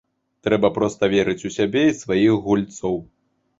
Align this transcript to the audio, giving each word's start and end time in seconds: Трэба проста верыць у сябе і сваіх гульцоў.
Трэба 0.47 0.71
проста 0.77 1.09
верыць 1.11 1.45
у 1.51 1.53
сябе 1.57 1.85
і 1.91 1.93
сваіх 2.01 2.43
гульцоў. 2.49 3.01